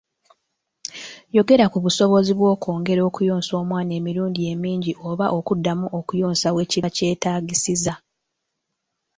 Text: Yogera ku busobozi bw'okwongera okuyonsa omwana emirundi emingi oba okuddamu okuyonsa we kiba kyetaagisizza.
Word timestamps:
Yogera 1.35 1.65
ku 1.71 1.77
busobozi 1.85 2.31
bw'okwongera 2.37 3.01
okuyonsa 3.09 3.51
omwana 3.61 3.91
emirundi 3.99 4.39
emingi 4.53 4.91
oba 5.09 5.25
okuddamu 5.37 5.85
okuyonsa 5.99 6.47
we 6.55 6.63
kiba 6.71 6.89
kyetaagisizza. 6.95 7.93